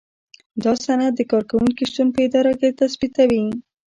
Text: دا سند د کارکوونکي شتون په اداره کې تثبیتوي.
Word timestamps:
دا 0.63 0.73
سند 0.85 1.13
د 1.15 1.19
کارکوونکي 1.31 1.83
شتون 1.91 2.07
په 2.15 2.19
اداره 2.27 2.51
کې 2.59 2.77
تثبیتوي. 2.79 3.43